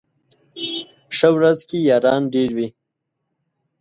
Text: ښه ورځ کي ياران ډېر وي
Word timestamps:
ښه 1.17 1.29
ورځ 1.35 1.59
کي 1.69 1.77
ياران 1.89 2.21
ډېر 2.33 2.49
وي 2.57 2.67